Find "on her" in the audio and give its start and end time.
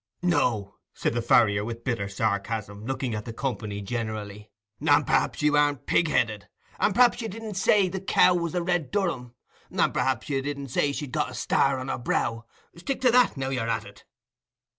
11.77-11.99